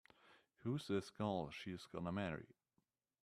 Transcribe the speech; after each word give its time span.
Who's 0.63 0.87
this 0.87 1.11
gal 1.11 1.51
she's 1.51 1.85
gonna 1.93 2.11
marry? 2.11 2.47